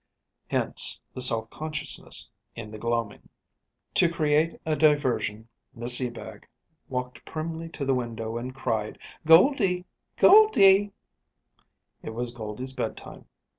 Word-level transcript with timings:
Hence 0.47 0.99
the 1.13 1.21
self 1.21 1.51
consciousness 1.51 2.31
in 2.55 2.71
the 2.71 2.79
gloaming. 2.79 3.29
To 3.93 4.09
create 4.09 4.59
a 4.65 4.75
diversion 4.75 5.47
Miss 5.75 6.01
Ebag 6.01 6.47
walked 6.89 7.23
primly 7.23 7.69
to 7.69 7.85
the 7.85 7.93
window 7.93 8.35
and 8.35 8.55
cried: 8.55 8.97
"Goldie! 9.27 9.85
Goldie!" 10.17 10.91
It 12.01 12.15
was 12.15 12.33
Goldie's 12.33 12.73
bedtime. 12.73 13.27